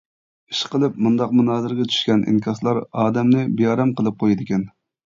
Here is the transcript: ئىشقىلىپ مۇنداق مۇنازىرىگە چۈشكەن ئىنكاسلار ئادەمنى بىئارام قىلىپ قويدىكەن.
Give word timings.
ئىشقىلىپ 0.53 0.97
مۇنداق 1.07 1.35
مۇنازىرىگە 1.41 1.87
چۈشكەن 1.93 2.27
ئىنكاسلار 2.33 2.83
ئادەمنى 2.89 3.47
بىئارام 3.61 3.95
قىلىپ 4.01 4.23
قويدىكەن. 4.27 4.69